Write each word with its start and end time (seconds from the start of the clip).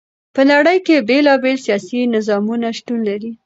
په 0.35 0.41
نړی 0.51 0.77
کی 0.85 0.95
بیلا 1.09 1.33
بیل 1.43 1.57
سیاسی 1.65 1.99
نظامونه 2.15 2.67
شتون 2.77 2.99
لری. 3.07 3.31